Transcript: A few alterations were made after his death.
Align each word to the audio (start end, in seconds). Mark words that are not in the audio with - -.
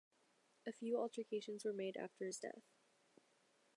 A 0.65 0.71
few 0.71 0.97
alterations 0.97 1.63
were 1.63 1.73
made 1.75 1.95
after 1.95 2.25
his 2.25 2.39
death. 2.39 2.63